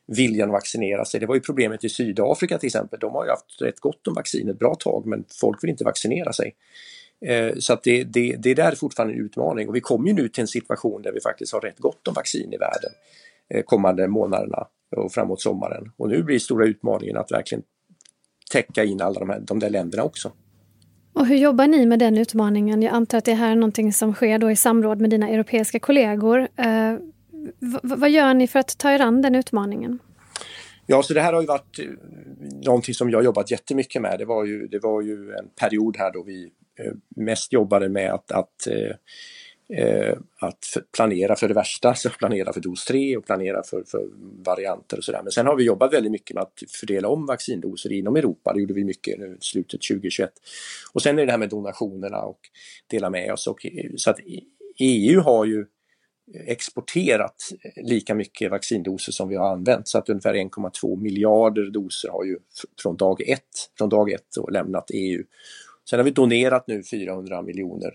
viljan 0.07 0.49
att 0.49 0.53
vaccinera 0.53 1.05
sig. 1.05 1.21
Det 1.21 1.27
var 1.27 1.35
ju 1.35 1.41
problemet 1.41 1.85
i 1.85 1.89
Sydafrika 1.89 2.59
till 2.59 2.67
exempel. 2.67 2.99
De 3.01 3.15
har 3.15 3.25
ju 3.25 3.31
haft 3.31 3.63
rätt 3.63 3.81
gott 3.81 4.07
om 4.07 4.15
vaccin 4.15 4.49
ett 4.49 4.59
bra 4.59 4.75
tag 4.75 5.07
men 5.07 5.25
folk 5.41 5.65
vill 5.65 5.71
inte 5.71 5.85
vaccinera 5.85 6.33
sig. 6.33 6.55
Eh, 7.27 7.55
så 7.59 7.73
att 7.73 7.83
det, 7.83 8.05
det, 8.05 8.37
det 8.39 8.55
där 8.55 8.73
är 8.73 8.77
fortfarande 8.77 9.15
en 9.15 9.21
utmaning 9.21 9.69
och 9.69 9.77
vi 9.77 9.81
kommer 9.81 10.09
ju 10.09 10.15
nu 10.15 10.29
till 10.29 10.41
en 10.41 10.49
situation 10.49 11.03
där 11.03 11.13
vi 11.13 11.21
faktiskt 11.21 11.53
har 11.53 11.61
rätt 11.61 11.79
gott 11.79 12.09
om 12.09 12.15
vaccin 12.15 12.53
i 12.53 12.57
världen 12.57 12.91
eh, 13.55 13.63
kommande 13.63 14.09
månaderna 14.09 14.67
och 14.97 15.13
framåt 15.13 15.41
sommaren. 15.41 15.93
Och 15.97 16.09
nu 16.09 16.23
blir 16.23 16.39
stora 16.39 16.67
utmaningen 16.67 17.17
att 17.17 17.33
verkligen 17.33 17.65
täcka 18.53 18.85
in 18.85 19.03
alla 19.03 19.21
de, 19.21 19.31
här, 19.31 19.41
de 19.41 19.59
där 19.59 19.71
länderna 19.71 20.03
också. 20.03 20.33
Och 21.13 21.27
hur 21.27 21.37
jobbar 21.37 21.67
ni 21.67 21.87
med 21.87 21.99
den 21.99 22.19
utmaningen? 22.19 22.83
Jag 22.83 22.95
antar 22.95 23.19
att 23.19 23.25
det 23.25 23.35
här 23.35 23.51
är 23.51 23.55
någonting 23.55 23.93
som 23.93 24.15
sker 24.15 24.39
då 24.39 24.51
i 24.51 24.57
samråd 24.57 25.01
med 25.01 25.11
dina 25.11 25.29
europeiska 25.29 25.79
kollegor. 25.79 26.49
Eh, 26.57 26.95
vad 27.83 28.11
gör 28.11 28.35
ni 28.35 28.47
för 28.47 28.59
att 28.59 28.79
ta 28.79 28.91
er 28.91 29.01
an 29.01 29.23
den 29.23 29.35
utmaningen? 29.35 29.99
Ja, 30.87 31.03
så 31.03 31.15
det 31.15 31.21
här 31.21 31.33
har 31.33 31.41
ju 31.41 31.47
varit 31.47 31.79
någonting 32.65 32.95
som 32.95 33.11
jag 33.11 33.25
jobbat 33.25 33.51
jättemycket 33.51 34.03
med. 34.03 34.19
Det 34.19 34.25
var 34.25 34.45
ju, 34.45 34.67
det 34.67 34.79
var 34.79 35.03
ju 35.03 35.33
en 35.33 35.49
period 35.61 35.97
här 35.97 36.13
då 36.13 36.23
vi 36.23 36.51
Eh, 36.51 36.58
Eh, 36.79 36.93
mest 37.09 37.53
jobbade 37.53 37.89
med 37.89 38.13
att, 38.13 38.33
att, 38.33 38.67
eh, 38.67 38.95
eh 39.79 40.19
att 40.41 40.65
planera 40.97 41.37
för 41.37 41.49
det 41.49 41.55
värsta, 41.55 41.95
så 41.95 42.11
planera 42.11 42.53
för 42.53 42.61
dos 42.61 42.85
3 42.85 43.17
och 43.17 43.27
planera 43.27 43.63
för, 43.63 43.85
för 43.87 44.09
varianter 44.45 44.97
och 44.97 45.05
sådär. 45.05 45.21
Men 45.23 45.33
sen 45.33 45.47
har 45.47 45.57
vi 45.57 45.65
jobbat 45.65 45.93
väldigt 45.93 46.13
mycket 46.13 46.35
med 46.35 46.43
att 46.43 46.63
fördela 46.81 47.09
om 47.09 47.27
vaccindoser 47.27 47.93
inom 47.93 48.17
Europa. 48.17 48.53
Det 48.53 48.61
gjorde 48.61 48.75
vi 48.75 48.85
mycket 48.85 49.19
nu 49.19 49.37
slutet 49.41 49.81
2021. 49.91 50.31
Och 50.93 51.03
sen 51.03 51.19
är 51.19 51.23
det 51.23 51.27
det 51.27 51.33
här 51.33 51.39
med 51.39 51.51
donationerna 51.51 52.21
och 52.21 52.41
dela 52.87 53.11
med 53.11 53.33
oss. 53.33 53.47
Och, 53.47 53.67
eh, 53.67 53.91
så 53.97 54.11
att 54.11 54.19
EU 54.79 55.21
har 55.21 55.45
ju 55.45 55.67
exporterat 56.35 57.53
lika 57.77 58.15
mycket 58.15 58.51
vaccindoser 58.51 59.13
som 59.13 59.29
vi 59.29 59.37
har 59.37 59.53
använt 59.53 59.89
så 59.89 59.99
att 59.99 60.09
ungefär 60.09 60.35
1,2 60.35 60.97
miljarder 60.97 61.71
doser 61.71 62.09
har 62.09 62.25
ju 62.25 62.39
från 62.83 62.97
dag 62.97 63.29
ett, 63.29 63.71
från 63.79 63.89
dag 63.89 64.13
ett 64.13 64.53
lämnat 64.53 64.91
EU. 64.95 65.25
Sen 65.91 65.99
har 65.99 66.05
vi 66.05 66.11
donerat 66.11 66.67
nu 66.67 66.83
400 66.83 67.43
miljoner 67.43 67.95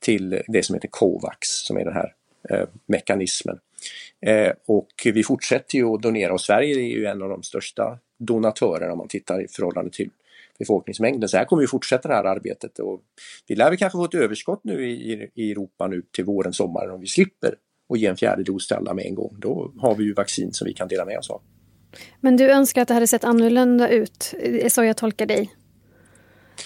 till 0.00 0.42
det 0.46 0.62
som 0.62 0.74
heter 0.74 0.88
Covax 0.88 1.48
som 1.48 1.76
är 1.76 1.84
den 1.84 1.94
här 1.94 2.14
eh, 2.50 2.68
mekanismen. 2.86 3.58
Eh, 4.20 4.52
och 4.66 4.88
vi 5.04 5.22
fortsätter 5.22 5.76
ju 5.76 5.84
att 5.84 6.02
donera 6.02 6.32
och 6.32 6.40
Sverige 6.40 6.74
är 6.74 6.96
ju 6.96 7.06
en 7.06 7.22
av 7.22 7.28
de 7.28 7.42
största 7.42 7.98
donatörerna 8.18 8.92
om 8.92 8.98
man 8.98 9.08
tittar 9.08 9.44
i 9.44 9.48
förhållande 9.48 9.90
till 9.90 10.10
befolkningsmängden. 10.58 11.28
Så 11.28 11.36
här 11.36 11.44
kommer 11.44 11.60
vi 11.60 11.66
fortsätta 11.66 12.08
det 12.08 12.14
här 12.14 12.24
arbetet 12.24 12.78
och 12.78 13.00
vi 13.46 13.54
lär 13.54 13.68
väl 13.68 13.78
kanske 13.78 13.96
få 13.96 14.04
ett 14.04 14.14
överskott 14.14 14.64
nu 14.64 14.90
i, 14.90 15.30
i 15.34 15.50
Europa 15.50 15.86
nu 15.86 16.02
till 16.10 16.24
våren, 16.24 16.52
sommaren 16.52 16.90
om 16.90 17.00
vi 17.00 17.06
slipper 17.06 17.54
och 17.88 17.96
ge 17.96 18.06
en 18.06 18.16
fjärde 18.16 18.42
dos 18.42 18.68
till 18.68 18.76
alla 18.76 18.94
med 18.94 19.06
en 19.06 19.14
gång. 19.14 19.36
Då 19.38 19.72
har 19.78 19.94
vi 19.94 20.04
ju 20.04 20.12
vaccin 20.12 20.52
som 20.52 20.64
vi 20.64 20.72
kan 20.72 20.88
dela 20.88 21.04
med 21.04 21.18
oss 21.18 21.30
av. 21.30 21.40
Men 22.20 22.36
du 22.36 22.50
önskar 22.50 22.82
att 22.82 22.88
det 22.88 22.94
hade 22.94 23.06
sett 23.06 23.24
annorlunda 23.24 23.88
ut, 23.88 24.34
så 24.68 24.84
jag 24.84 24.96
tolkar 24.96 25.26
dig? 25.26 25.50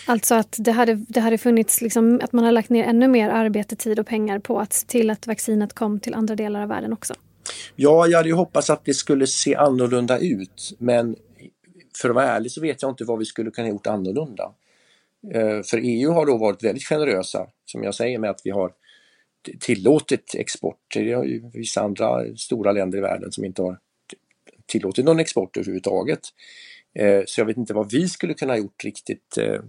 Alltså 0.06 0.34
att 0.34 0.56
det 0.58 0.72
hade, 0.72 0.94
det 0.94 1.20
hade 1.20 1.38
funnits, 1.38 1.80
liksom, 1.80 2.20
att 2.22 2.32
man 2.32 2.44
har 2.44 2.52
lagt 2.52 2.70
ner 2.70 2.84
ännu 2.84 3.08
mer 3.08 3.28
arbete, 3.28 3.76
tid 3.76 3.99
och 3.99 4.06
pengar 4.06 4.38
på 4.38 4.61
att 4.61 4.72
se 4.72 4.87
till 4.87 5.11
att 5.11 5.26
vaccinet 5.26 5.72
kom 5.72 6.00
till 6.00 6.14
andra 6.14 6.34
delar 6.34 6.62
av 6.62 6.68
världen 6.68 6.92
också. 6.92 7.14
Ja, 7.76 8.06
jag 8.06 8.18
hade 8.18 8.28
ju 8.28 8.34
hoppats 8.34 8.70
att 8.70 8.84
det 8.84 8.94
skulle 8.94 9.26
se 9.26 9.54
annorlunda 9.54 10.18
ut 10.18 10.75
men 10.78 11.16
för 11.96 12.08
att 12.08 12.14
vara 12.14 12.28
ärlig 12.28 12.52
så 12.52 12.61
vet 12.61 12.82
jag 12.82 12.90
inte 12.90 13.04
vad 13.04 13.18
vi 13.18 13.25
skulle 13.25 13.50
kunna 13.50 13.68
gjort 13.68 13.87
annorlunda. 13.87 14.52
Eh, 15.34 15.62
för 15.62 15.80
EU 15.82 16.11
har 16.11 16.26
då 16.26 16.37
varit 16.37 16.64
väldigt 16.64 16.84
generösa, 16.84 17.46
som 17.64 17.82
jag 17.82 17.94
säger, 17.94 18.18
med 18.18 18.30
att 18.30 18.40
vi 18.44 18.50
har 18.50 18.72
tillåtit 19.61 20.34
export. 20.34 20.78
Det 20.94 21.12
har 21.12 21.25
ju 21.25 21.50
vissa 21.54 21.80
andra 21.80 22.37
stora 22.37 22.72
länder 22.72 22.99
i 22.99 23.00
världen 23.00 23.32
som 23.32 23.44
inte 23.44 23.62
har 23.62 23.78
tillåtit 24.66 25.04
någon 25.04 25.20
export 25.20 25.56
överhuvudtaget. 25.56 26.20
Eh, 26.94 27.22
så 27.26 27.40
jag 27.40 27.46
vet 27.46 27.56
inte 27.56 27.75
vad 27.75 27.90
vi 27.90 28.08
skulle 28.08 28.34
kunna 28.34 28.56
gjort 28.56 28.84
riktigt 28.84 29.38
eh, 29.38 29.61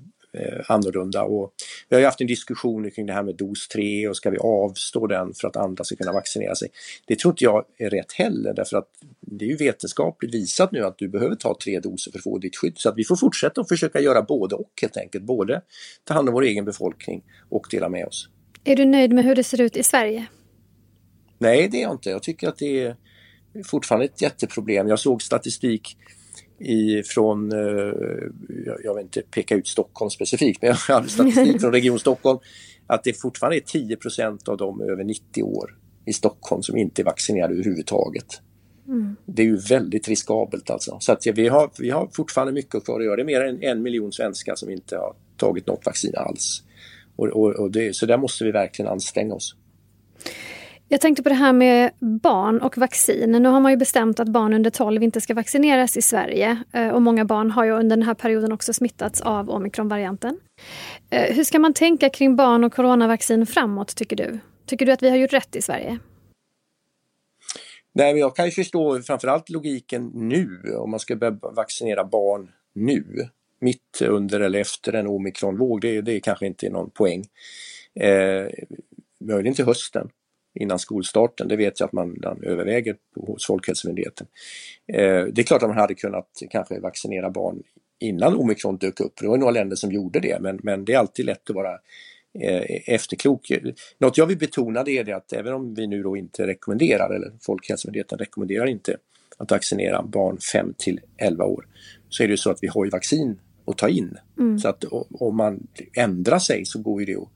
annorlunda. 0.67 1.23
Och 1.23 1.53
vi 1.89 1.95
har 1.95 2.01
ju 2.01 2.05
haft 2.05 2.21
en 2.21 2.27
diskussion 2.27 2.91
kring 2.91 3.05
det 3.05 3.13
här 3.13 3.23
med 3.23 3.35
dos 3.35 3.67
3 3.67 4.07
och 4.07 4.17
ska 4.17 4.29
vi 4.29 4.37
avstå 4.37 5.07
den 5.07 5.33
för 5.33 5.47
att 5.47 5.55
andra 5.55 5.83
ska 5.83 5.95
kunna 5.95 6.13
vaccinera 6.13 6.55
sig. 6.55 6.69
Det 7.07 7.19
tror 7.19 7.31
inte 7.31 7.43
jag 7.43 7.65
är 7.77 7.89
rätt 7.89 8.13
heller 8.13 8.53
därför 8.53 8.77
att 8.77 8.87
det 9.21 9.45
är 9.45 9.49
ju 9.49 9.55
vetenskapligt 9.55 10.33
visat 10.33 10.71
nu 10.71 10.85
att 10.85 10.97
du 10.97 11.07
behöver 11.07 11.35
ta 11.35 11.57
tre 11.63 11.79
doser 11.79 12.11
för 12.11 12.19
att 12.19 12.23
få 12.23 12.37
ditt 12.37 12.55
skydd. 12.55 12.73
Så 12.77 12.89
att 12.89 12.97
vi 12.97 13.03
får 13.03 13.15
fortsätta 13.15 13.61
att 13.61 13.67
försöka 13.67 13.99
göra 13.99 14.21
både 14.21 14.55
och 14.55 14.71
helt 14.81 14.97
enkelt. 14.97 15.23
Både 15.23 15.61
ta 16.03 16.13
hand 16.13 16.29
om 16.29 16.33
vår 16.33 16.43
egen 16.43 16.65
befolkning 16.65 17.23
och 17.49 17.67
dela 17.71 17.89
med 17.89 18.05
oss. 18.05 18.29
Är 18.63 18.75
du 18.75 18.85
nöjd 18.85 19.13
med 19.13 19.25
hur 19.25 19.35
det 19.35 19.43
ser 19.43 19.61
ut 19.61 19.77
i 19.77 19.83
Sverige? 19.83 20.25
Nej, 21.37 21.67
det 21.67 21.77
är 21.77 21.81
jag 21.81 21.91
inte. 21.91 22.09
Jag 22.09 22.23
tycker 22.23 22.47
att 22.47 22.57
det 22.57 22.81
är 22.83 22.95
fortfarande 23.65 24.05
ett 24.05 24.21
jätteproblem. 24.21 24.87
Jag 24.87 24.99
såg 24.99 25.21
statistik 25.21 25.97
ifrån, 26.65 27.51
eh, 27.51 27.93
jag 28.83 28.95
vill 28.95 29.03
inte 29.03 29.21
peka 29.21 29.55
ut 29.55 29.67
Stockholm 29.67 30.09
specifikt, 30.09 30.61
men 30.61 30.75
jag 30.87 30.95
har 30.95 31.07
statistik 31.07 31.61
från 31.61 31.71
Region 31.71 31.99
Stockholm 31.99 32.39
att 32.87 33.03
det 33.03 33.13
fortfarande 33.13 33.57
är 33.57 33.61
10% 33.61 34.49
av 34.49 34.57
dem 34.57 34.81
över 34.81 35.03
90 35.03 35.43
år 35.43 35.77
i 36.05 36.13
Stockholm 36.13 36.63
som 36.63 36.77
inte 36.77 37.01
är 37.01 37.03
vaccinerade 37.03 37.53
överhuvudtaget. 37.53 38.41
Mm. 38.87 39.15
Det 39.25 39.41
är 39.41 39.45
ju 39.45 39.57
väldigt 39.57 40.07
riskabelt 40.07 40.69
alltså. 40.69 40.97
Så 40.99 41.11
att 41.11 41.27
vi, 41.27 41.47
har, 41.47 41.69
vi 41.79 41.89
har 41.89 42.09
fortfarande 42.13 42.53
mycket 42.53 42.85
kvar 42.85 42.99
att 42.99 43.05
göra. 43.05 43.15
Det 43.15 43.21
är 43.21 43.25
mer 43.25 43.41
än 43.41 43.63
en 43.63 43.81
miljon 43.81 44.11
svenskar 44.11 44.55
som 44.55 44.69
inte 44.69 44.97
har 44.97 45.15
tagit 45.37 45.67
något 45.67 45.85
vaccin 45.85 46.13
alls. 46.15 46.63
Och, 47.15 47.27
och, 47.27 47.49
och 47.49 47.71
det, 47.71 47.95
så 47.95 48.05
där 48.05 48.17
måste 48.17 48.43
vi 48.43 48.51
verkligen 48.51 48.91
anstränga 48.91 49.33
oss. 49.33 49.55
Jag 50.87 51.01
tänkte 51.01 51.23
på 51.23 51.29
det 51.29 51.35
här 51.35 51.53
med 51.53 51.91
barn 51.99 52.61
och 52.61 52.77
vaccin. 52.77 53.31
Nu 53.31 53.49
har 53.49 53.59
man 53.59 53.71
ju 53.71 53.77
bestämt 53.77 54.19
att 54.19 54.27
barn 54.27 54.53
under 54.53 54.69
12 54.69 55.03
inte 55.03 55.21
ska 55.21 55.33
vaccineras 55.33 55.97
i 55.97 56.01
Sverige. 56.01 56.63
Eh, 56.73 56.87
och 56.87 57.01
många 57.01 57.25
barn 57.25 57.51
har 57.51 57.65
ju 57.65 57.71
under 57.71 57.97
den 57.97 58.05
här 58.05 58.13
perioden 58.13 58.51
också 58.51 58.73
smittats 58.73 59.21
av 59.21 59.49
omikronvarianten. 59.49 60.39
Eh, 61.09 61.35
hur 61.35 61.43
ska 61.43 61.59
man 61.59 61.73
tänka 61.73 62.09
kring 62.09 62.35
barn 62.35 62.63
och 62.63 62.73
coronavaccin 62.73 63.45
framåt 63.45 63.95
tycker 63.95 64.15
du? 64.15 64.39
Tycker 64.65 64.85
du 64.85 64.91
att 64.91 65.03
vi 65.03 65.09
har 65.09 65.17
gjort 65.17 65.33
rätt 65.33 65.55
i 65.55 65.61
Sverige? 65.61 65.99
Nej, 67.93 68.13
men 68.13 68.19
jag 68.19 68.35
kan 68.35 68.45
ju 68.45 68.51
förstå 68.51 69.01
framförallt 69.01 69.49
logiken 69.49 70.11
nu 70.13 70.61
om 70.77 70.91
man 70.91 70.99
ska 70.99 71.15
börja 71.15 71.37
vaccinera 71.55 72.03
barn 72.03 72.51
nu. 72.73 73.29
Mitt 73.61 74.01
under 74.01 74.39
eller 74.39 74.59
efter 74.59 74.93
en 74.93 75.07
omikronvåg, 75.07 75.81
det, 75.81 76.01
det 76.01 76.19
kanske 76.19 76.47
inte 76.47 76.65
är 76.65 76.71
någon 76.71 76.89
poäng. 76.89 77.23
Eh, 77.99 78.47
möjligen 79.19 79.53
till 79.53 79.65
hösten 79.65 80.09
innan 80.53 80.79
skolstarten. 80.79 81.47
Det 81.47 81.55
vet 81.55 81.79
jag 81.79 81.87
att 81.87 81.93
man, 81.93 82.17
man 82.23 82.43
överväger 82.43 82.95
hos 83.15 83.45
Folkhälsomyndigheten. 83.45 84.27
Eh, 84.87 85.25
det 85.25 85.41
är 85.41 85.43
klart 85.43 85.63
att 85.63 85.69
man 85.69 85.77
hade 85.77 85.95
kunnat 85.95 86.29
kanske 86.49 86.79
vaccinera 86.79 87.29
barn 87.29 87.63
innan 87.99 88.35
omikron 88.35 88.77
dök 88.77 88.99
upp. 88.99 89.13
Det 89.21 89.27
var 89.27 89.37
några 89.37 89.51
länder 89.51 89.75
som 89.75 89.91
gjorde 89.91 90.19
det 90.19 90.39
men, 90.41 90.59
men 90.63 90.85
det 90.85 90.93
är 90.93 90.97
alltid 90.97 91.25
lätt 91.25 91.49
att 91.49 91.55
vara 91.55 91.73
eh, 92.39 92.93
efterklok. 92.95 93.51
Något 93.97 94.17
jag 94.17 94.25
vill 94.25 94.37
betona 94.37 94.83
det 94.83 94.97
är 94.97 95.03
det 95.03 95.13
att 95.13 95.33
även 95.33 95.53
om 95.53 95.73
vi 95.73 95.87
nu 95.87 96.03
då 96.03 96.17
inte 96.17 96.47
rekommenderar, 96.47 97.15
eller 97.15 97.31
Folkhälsomyndigheten 97.41 98.17
rekommenderar 98.17 98.65
inte 98.65 98.97
att 99.37 99.51
vaccinera 99.51 100.03
barn 100.03 100.37
5 100.53 100.73
till 100.77 100.99
11 101.17 101.45
år, 101.45 101.67
så 102.09 102.23
är 102.23 102.27
det 102.27 102.37
så 102.37 102.51
att 102.51 102.59
vi 102.61 102.67
har 102.67 102.85
ju 102.85 102.91
vaccin 102.91 103.39
att 103.65 103.77
ta 103.77 103.89
in. 103.89 104.17
Mm. 104.39 104.59
Så 104.59 104.69
att 104.69 104.83
om 105.11 105.37
man 105.37 105.67
ändrar 105.97 106.39
sig 106.39 106.65
så 106.65 106.79
går 106.79 106.99
ju 106.99 107.05
det 107.05 107.21
att 107.21 107.29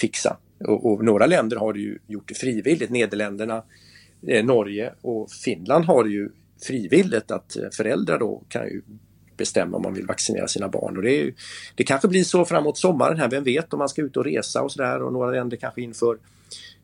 fixa. 0.00 0.36
Och, 0.58 0.92
och, 0.92 1.04
några 1.04 1.26
länder 1.26 1.56
har 1.56 1.74
ju 1.74 1.98
gjort 2.06 2.28
det 2.28 2.34
frivilligt. 2.34 2.90
Nederländerna, 2.90 3.62
eh, 4.26 4.44
Norge 4.44 4.92
och 5.00 5.30
Finland 5.30 5.84
har 5.84 6.04
det 6.04 6.10
ju 6.10 6.30
frivilligt 6.62 7.30
att 7.30 7.56
eh, 7.56 7.68
föräldrar 7.72 8.18
då 8.18 8.42
kan 8.48 8.64
ju 8.64 8.82
bestämma 9.36 9.76
om 9.76 9.82
man 9.82 9.94
vill 9.94 10.06
vaccinera 10.06 10.48
sina 10.48 10.68
barn. 10.68 10.96
Och 10.96 11.02
det, 11.02 11.20
är, 11.20 11.34
det 11.74 11.84
kanske 11.84 12.08
blir 12.08 12.24
så 12.24 12.44
framåt 12.44 12.78
sommaren 12.78 13.18
här, 13.18 13.30
vem 13.30 13.44
vet 13.44 13.72
om 13.72 13.78
man 13.78 13.88
ska 13.88 14.02
ut 14.02 14.16
och 14.16 14.24
resa 14.24 14.62
och 14.62 14.72
sådär 14.72 15.02
och 15.02 15.12
några 15.12 15.30
länder 15.30 15.56
kanske 15.56 15.82
inför 15.82 16.18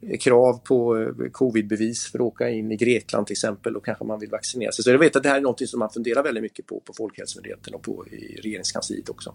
eh, 0.00 0.19
krav 0.19 0.61
på 0.64 0.99
eh, 0.99 1.31
covidbevis 1.33 2.07
för 2.07 2.19
att 2.19 2.25
åka 2.25 2.50
in 2.50 2.73
i 2.73 2.76
Grekland 2.76 3.26
till 3.26 3.35
exempel 3.35 3.76
och 3.76 3.85
kanske 3.85 4.05
man 4.05 4.21
vill 4.21 4.31
vaccinera 4.31 4.73
sig. 4.73 4.85
Så 4.85 4.91
jag 4.91 4.99
vet 4.99 5.17
att 5.17 5.23
det 5.23 5.29
här 5.29 5.37
är 5.37 5.41
något 5.41 5.69
som 5.69 5.79
man 5.79 5.91
funderar 5.91 6.23
väldigt 6.23 6.43
mycket 6.43 6.67
på 6.67 6.81
på 6.81 6.93
Folkhälsomyndigheten 6.93 7.75
och 7.75 7.83
på 7.83 8.07
i 8.07 8.41
regeringskansliet 8.43 9.09
också. 9.09 9.35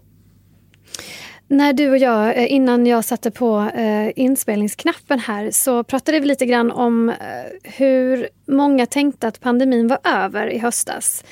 När 1.50 1.72
du 1.72 1.90
och 1.90 1.98
jag, 1.98 2.38
eh, 2.38 2.52
innan 2.52 2.86
jag 2.86 3.04
satte 3.04 3.30
på 3.30 3.70
eh, 3.74 4.10
inspelningsknappen 4.16 5.18
här, 5.18 5.50
så 5.50 5.84
pratade 5.84 6.20
vi 6.20 6.26
lite 6.26 6.46
grann 6.46 6.70
om 6.70 7.08
eh, 7.08 7.16
hur 7.62 8.28
många 8.46 8.86
tänkte 8.86 9.28
att 9.28 9.40
pandemin 9.40 9.88
var 9.88 9.98
över 10.04 10.50
i 10.50 10.58
höstas. 10.58 11.24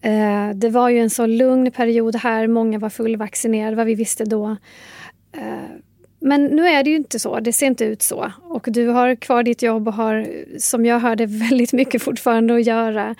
Eh, 0.00 0.50
det 0.54 0.68
var 0.68 0.88
ju 0.88 0.98
en 0.98 1.10
så 1.10 1.26
lugn 1.26 1.70
period 1.70 2.16
här, 2.16 2.46
många 2.46 2.78
var 2.78 2.88
fullvaccinerade, 2.88 3.76
vad 3.76 3.86
vi 3.86 3.94
visste 3.94 4.24
då. 4.24 4.56
Eh, 5.32 5.76
men 6.20 6.44
nu 6.44 6.66
är 6.66 6.82
det 6.84 6.90
ju 6.90 6.96
inte 6.96 7.18
så, 7.18 7.40
det 7.40 7.52
ser 7.52 7.66
inte 7.66 7.84
ut 7.84 8.02
så. 8.02 8.32
Och 8.42 8.66
du 8.68 8.88
har 8.88 9.14
kvar 9.14 9.42
ditt 9.42 9.62
jobb 9.62 9.88
och 9.88 9.94
har, 9.94 10.26
som 10.58 10.86
jag 10.86 11.00
hörde, 11.00 11.26
väldigt 11.50 11.72
mycket 11.72 12.02
fortfarande 12.02 12.54
att 12.54 12.66
göra. 12.66 13.14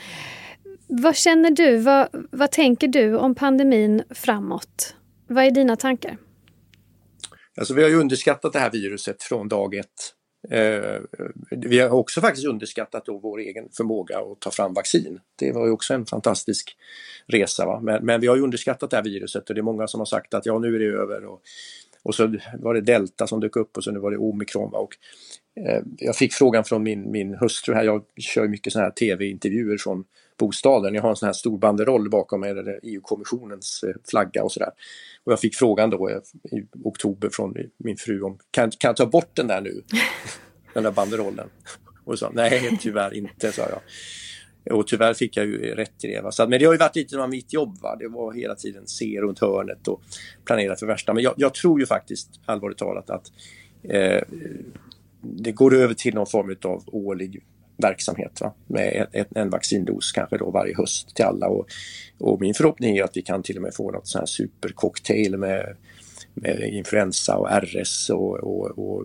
Vad 0.86 1.16
känner 1.16 1.50
du? 1.50 1.76
Vad, 1.76 2.08
vad 2.30 2.50
tänker 2.50 2.88
du 2.88 3.16
om 3.16 3.34
pandemin 3.34 4.02
framåt? 4.10 4.94
Vad 5.26 5.44
är 5.44 5.50
dina 5.50 5.76
tankar? 5.76 6.16
Alltså 7.56 7.74
vi 7.74 7.82
har 7.82 7.90
ju 7.90 7.96
underskattat 7.96 8.52
det 8.52 8.58
här 8.58 8.70
viruset 8.70 9.22
från 9.22 9.48
dag 9.48 9.74
ett. 9.74 10.14
Eh, 10.50 11.00
vi 11.50 11.78
har 11.78 11.90
också 11.90 12.20
faktiskt 12.20 12.46
underskattat 12.46 13.06
då 13.06 13.18
vår 13.18 13.38
egen 13.38 13.68
förmåga 13.76 14.18
att 14.18 14.40
ta 14.40 14.50
fram 14.50 14.74
vaccin. 14.74 15.20
Det 15.36 15.52
var 15.52 15.66
ju 15.66 15.72
också 15.72 15.94
en 15.94 16.06
fantastisk 16.06 16.76
resa. 17.26 17.66
Va? 17.66 17.80
Men, 17.80 18.06
men 18.06 18.20
vi 18.20 18.26
har 18.26 18.36
ju 18.36 18.42
underskattat 18.42 18.90
det 18.90 18.96
här 18.96 19.04
viruset 19.04 19.48
och 19.48 19.54
det 19.54 19.60
är 19.60 19.62
många 19.62 19.86
som 19.86 20.00
har 20.00 20.06
sagt 20.06 20.34
att 20.34 20.46
ja 20.46 20.58
nu 20.58 20.74
är 20.74 20.78
det 20.78 20.84
över. 20.84 21.24
Och, 21.24 21.42
och 22.02 22.14
så 22.14 22.34
var 22.58 22.74
det 22.74 22.80
delta 22.80 23.26
som 23.26 23.40
dök 23.40 23.56
upp 23.56 23.76
och 23.76 23.84
så 23.84 23.90
nu 23.90 23.98
var 23.98 24.10
det 24.10 24.18
omikron. 24.18 24.70
Va? 24.70 24.78
Och, 24.78 24.96
eh, 25.66 25.82
jag 25.98 26.16
fick 26.16 26.32
frågan 26.32 26.64
från 26.64 26.82
min, 26.82 27.10
min 27.10 27.34
hustru 27.34 27.74
här, 27.74 27.84
jag 27.84 28.04
kör 28.16 28.48
mycket 28.48 28.72
sådana 28.72 28.86
här 28.86 28.92
tv-intervjuer 28.92 29.78
från 29.78 30.04
bostaden. 30.38 30.94
Jag 30.94 31.02
har 31.02 31.10
en 31.10 31.16
sån 31.16 31.26
här 31.26 31.32
stor 31.32 31.58
banderoll 31.58 32.10
bakom 32.10 32.40
mig, 32.40 32.54
där 32.54 32.80
EU-kommissionens 32.82 33.84
eh, 33.86 33.94
flagga 34.10 34.44
och 34.44 34.52
sådär. 34.52 34.70
Och 35.24 35.32
jag 35.32 35.40
fick 35.40 35.54
frågan 35.54 35.90
då 35.90 36.10
i 36.10 36.62
oktober 36.84 37.28
från 37.32 37.56
min 37.76 37.96
fru 37.96 38.22
om 38.22 38.38
kan, 38.50 38.70
kan 38.70 38.88
jag 38.88 38.96
ta 38.96 39.06
bort 39.06 39.36
den 39.36 39.46
där 39.46 39.60
nu? 39.60 39.82
den 40.74 40.82
där 40.82 40.90
banderollen. 40.92 41.48
Och 42.04 42.18
sa 42.18 42.30
nej, 42.34 42.78
tyvärr 42.80 43.14
inte, 43.14 43.52
sa 43.52 43.62
jag. 43.62 43.80
Och 44.70 44.86
tyvärr 44.86 45.14
fick 45.14 45.36
jag 45.36 45.46
ju 45.46 45.74
rätt 45.74 46.04
i 46.04 46.06
det. 46.06 46.20
Va? 46.20 46.32
Så, 46.32 46.48
men 46.48 46.58
det 46.58 46.64
har 46.64 46.72
ju 46.72 46.78
varit 46.78 46.96
lite 46.96 47.18
av 47.18 47.30
mitt 47.30 47.52
jobb. 47.52 47.78
Va? 47.80 47.96
Det 47.96 48.08
var 48.08 48.32
hela 48.32 48.54
tiden 48.54 48.86
se 48.86 49.20
runt 49.20 49.38
hörnet 49.38 49.88
och 49.88 50.02
planera 50.44 50.76
för 50.76 50.86
värsta. 50.86 51.14
Men 51.14 51.22
jag, 51.22 51.34
jag 51.36 51.54
tror 51.54 51.80
ju 51.80 51.86
faktiskt, 51.86 52.40
allvarligt 52.46 52.78
talat, 52.78 53.10
att 53.10 53.32
eh, 53.82 54.22
det 55.20 55.52
går 55.52 55.74
över 55.74 55.94
till 55.94 56.14
någon 56.14 56.26
form 56.26 56.56
av 56.64 56.82
årlig 56.86 57.42
verksamhet 57.76 58.40
va? 58.40 58.54
med 58.66 59.06
ett, 59.12 59.28
en 59.36 59.50
vaccindos 59.50 60.12
kanske 60.12 60.38
då 60.38 60.50
varje 60.50 60.76
höst 60.76 61.16
till 61.16 61.24
alla. 61.24 61.48
Och, 61.48 61.66
och, 62.18 62.40
min 62.40 62.54
förhoppning 62.54 62.96
är 62.96 63.04
att 63.04 63.16
vi 63.16 63.22
kan 63.22 63.42
till 63.42 63.56
och 63.56 63.62
med 63.62 63.74
få 63.74 63.90
något 63.90 64.08
sån 64.08 64.18
här 64.18 64.26
supercocktail 64.26 65.36
med, 65.36 65.38
med 65.38 65.76
influensa 66.72 67.36
och 67.36 67.48
RS 67.62 68.10
och, 68.10 68.34
och, 68.34 68.78
och 68.78 69.04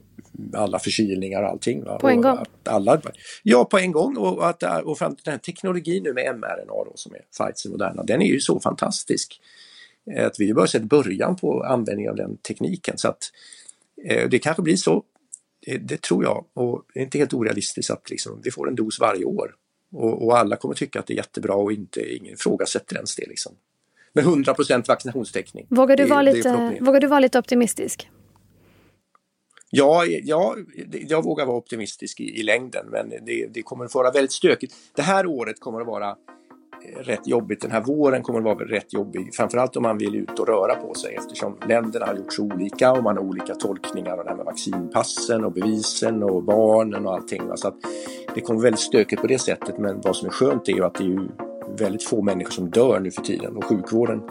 alla 0.54 0.80
förkylningar 0.80 1.44
och 1.44 1.50
allting. 1.50 1.84
Va? 1.84 2.00
På 2.00 2.10
en 2.10 2.22
gång? 2.22 2.38
Alla, 2.64 3.02
ja, 3.44 3.66
på 3.66 3.78
en 3.78 3.92
gång. 3.92 4.18
Och, 4.18 4.50
att, 4.50 4.84
och 4.84 4.98
fram 4.98 5.16
till 5.16 5.24
den 5.26 5.32
här 5.32 5.40
teknologin 5.40 6.04
nu 6.04 6.14
med 6.14 6.36
mRNA 6.36 6.84
då, 6.86 6.92
som 6.96 7.16
är 7.16 7.20
Pfizer 7.20 7.70
Moderna, 7.70 8.04
den 8.04 8.22
är 8.22 8.28
ju 8.28 8.40
så 8.40 8.60
fantastisk. 8.60 9.42
Att 10.18 10.40
vi 10.40 10.48
har 10.48 10.56
bara 10.56 10.68
sett 10.68 10.84
början 10.84 11.36
på 11.36 11.64
användning 11.64 12.10
av 12.10 12.16
den 12.16 12.38
tekniken. 12.38 12.98
Så 12.98 13.08
att 13.08 13.24
eh, 14.10 14.30
det 14.30 14.40
kanske 14.40 14.62
blir 14.62 14.76
så 14.76 15.04
det, 15.66 15.78
det, 15.78 16.02
tror 16.02 16.24
jag 16.24 16.46
och 16.54 16.86
det 16.94 17.00
är 17.00 17.04
inte 17.04 17.18
helt 17.18 17.34
orealistiskt 17.34 17.92
att 17.92 18.10
liksom, 18.10 18.42
vi 18.44 18.52
får 18.52 18.68
en 18.68 18.76
dos 18.76 19.00
varje 19.00 19.26
år. 19.26 19.56
Och, 19.92 20.26
och, 20.26 20.38
alla 20.38 20.56
kommer 20.56 20.76
tycka 20.76 21.00
att 21.00 21.08
det 21.08 21.14
är 21.14 21.18
jättebra 21.18 21.56
och 21.56 21.72
inte, 21.72 22.16
ingen 22.16 22.34
ifrågasätter 22.34 22.96
ens 22.96 23.16
det. 23.16 23.26
Liksom. 23.28 23.54
Med 24.18 24.26
100 24.26 24.56
vaccinationstäckning. 24.88 25.68
Vågar 25.70 25.98
du, 25.98 26.06
vara 26.06 26.22
lite, 26.22 26.78
vågar 26.82 27.00
du 27.00 27.08
vara 27.08 27.20
lite 27.20 27.40
optimistisk? 27.40 28.10
Ja, 29.70 30.06
ja 30.06 30.56
jag 31.08 31.24
vågar 31.24 31.46
vara 31.46 31.58
optimistisk 31.58 32.20
i, 32.20 32.40
i 32.40 32.44
längden 32.44 32.86
men 32.92 33.10
det, 33.10 33.48
det 33.54 33.62
kommer 33.62 33.86
att 33.86 33.96
vara 33.96 34.12
väldigt 34.12 34.32
stökigt. 34.32 34.74
Det 34.96 35.02
här 35.02 35.26
året 35.26 35.60
kommer 35.60 35.82
att 35.82 35.88
vara 35.88 36.16
rätt 37.00 37.28
jobbigt. 37.28 37.62
Den 37.62 37.72
här 37.72 37.82
våren 37.82 38.22
kommer 38.22 38.40
att 38.40 38.46
vara 38.46 38.66
rätt 38.66 38.94
jobbig, 38.94 39.36
framförallt 39.36 39.78
om 39.78 39.84
man 39.84 39.98
vill 39.98 40.16
ut 40.16 40.40
och 40.40 40.48
röra 40.48 40.76
på 40.76 40.94
sig 40.94 41.16
eftersom 41.16 41.58
länderna 41.68 42.06
har 42.06 42.16
gjort 42.16 42.34
så 42.34 42.44
olika 42.44 42.92
och 42.92 43.04
man 43.04 43.18
har 43.18 43.24
olika 43.24 43.56
tolkningar 43.56 44.18
av 44.18 44.24
det 44.24 44.30
här 44.30 44.38
med 44.38 44.46
vaccinpassen 44.46 45.46
och 45.46 45.52
bevisen 45.52 46.24
och 46.24 46.44
barnen 46.44 47.06
och 47.06 47.14
allting. 47.14 47.42
Så 47.56 47.68
att 47.68 47.76
det 48.36 48.42
kommer 48.42 48.62
väldigt 48.62 48.80
stökigt 48.80 49.22
på 49.22 49.28
det 49.28 49.40
sättet 49.40 49.78
men 49.78 50.02
vad 50.02 50.16
som 50.16 50.28
är 50.28 50.32
skönt 50.32 50.70
är 50.70 50.74
ju 50.74 50.84
att 50.84 50.96
det 50.96 51.04
är 51.04 51.47
väldigt 51.78 52.04
få 52.04 52.22
människor 52.22 52.52
som 52.52 52.70
dör 52.70 53.00
nu 53.00 53.12
för 53.12 53.22
tiden 53.22 53.56
och 53.58 53.64
sjukvården 53.64 54.22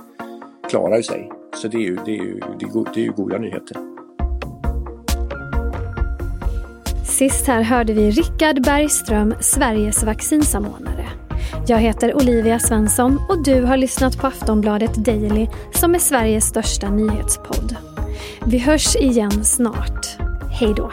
klarar 0.70 1.02
sig. 1.02 1.30
Så 1.56 1.68
det 1.68 1.76
är 1.76 1.80
ju, 1.80 1.98
det 2.04 2.10
är 2.10 2.22
ju, 2.22 2.40
det 2.58 2.64
är, 2.64 2.70
go- 2.70 2.86
det 2.94 3.00
är 3.00 3.04
ju 3.04 3.12
goda 3.12 3.38
nyheter. 3.38 3.76
Sist 7.04 7.46
här 7.46 7.62
hörde 7.62 7.92
vi 7.92 8.10
Rickard 8.10 8.62
Bergström, 8.64 9.34
Sveriges 9.40 10.04
vaccinsamordnare. 10.04 11.08
Jag 11.66 11.78
heter 11.78 12.16
Olivia 12.16 12.58
Svensson 12.58 13.18
och 13.28 13.44
du 13.44 13.62
har 13.62 13.76
lyssnat 13.76 14.18
på 14.18 14.26
Aftonbladet 14.26 14.94
Daily 14.94 15.46
som 15.74 15.94
är 15.94 15.98
Sveriges 15.98 16.44
största 16.44 16.90
nyhetspodd. 16.90 17.76
Vi 18.46 18.58
hörs 18.58 18.96
igen 18.96 19.44
snart. 19.44 20.06
Hej 20.60 20.74
då! 20.76 20.92